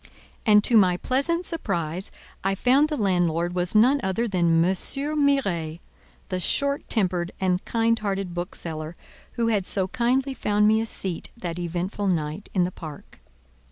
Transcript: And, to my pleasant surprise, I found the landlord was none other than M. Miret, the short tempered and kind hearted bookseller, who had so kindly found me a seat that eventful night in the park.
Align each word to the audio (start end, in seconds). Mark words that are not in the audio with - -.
And, 0.47 0.63
to 0.63 0.77
my 0.77 0.97
pleasant 0.97 1.45
surprise, 1.45 2.09
I 2.43 2.55
found 2.55 2.89
the 2.89 2.97
landlord 2.97 3.53
was 3.53 3.75
none 3.75 3.99
other 4.01 4.27
than 4.27 4.47
M. 4.65 4.73
Miret, 4.75 5.79
the 6.29 6.39
short 6.39 6.89
tempered 6.89 7.31
and 7.39 7.63
kind 7.65 7.99
hearted 7.99 8.33
bookseller, 8.33 8.95
who 9.33 9.49
had 9.49 9.67
so 9.67 9.89
kindly 9.89 10.33
found 10.33 10.67
me 10.67 10.81
a 10.81 10.87
seat 10.87 11.29
that 11.37 11.59
eventful 11.59 12.07
night 12.07 12.49
in 12.55 12.63
the 12.63 12.71
park. 12.71 13.19